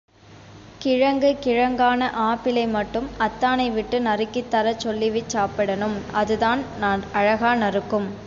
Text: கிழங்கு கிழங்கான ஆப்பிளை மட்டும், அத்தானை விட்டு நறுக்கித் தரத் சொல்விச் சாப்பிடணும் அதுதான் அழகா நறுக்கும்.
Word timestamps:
கிழங்கு 0.81 1.31
கிழங்கான 1.39 1.99
ஆப்பிளை 2.21 2.63
மட்டும், 2.67 3.09
அத்தானை 3.19 3.67
விட்டு 3.71 3.99
நறுக்கித் 3.99 4.49
தரத் 4.51 4.79
சொல்விச் 4.79 5.29
சாப்பிடணும் 5.29 5.97
அதுதான் 6.13 6.63
அழகா 7.13 7.53
நறுக்கும். 7.63 8.09